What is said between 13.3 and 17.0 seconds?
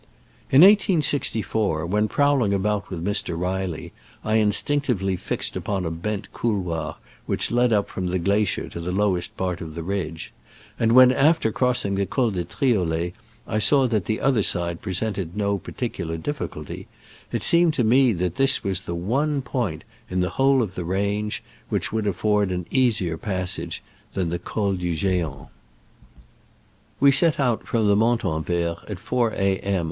I saw that the other side presented no particular difficulty,